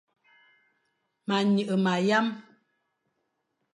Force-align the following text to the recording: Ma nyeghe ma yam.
Ma 1.27 1.37
nyeghe 1.43 1.75
ma 1.83 1.93
yam. 2.07 2.27